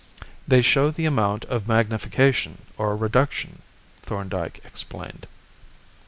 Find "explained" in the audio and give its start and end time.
4.65-5.27